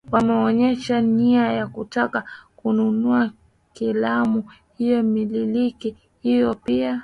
ameonyesha 0.11 1.01
nia 1.01 1.51
ya 1.53 1.67
kutaka 1.67 2.23
kununua 2.55 3.31
klabu 3.73 4.43
hiyo 4.77 5.03
mmiliki 5.03 5.95
huyo 6.23 6.53
pia 6.55 6.99